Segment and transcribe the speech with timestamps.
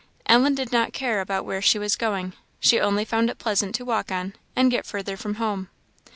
[0.25, 3.85] Ellen did not care about where she was going; she only found it pleasant to
[3.85, 5.69] walk on, and get further from home.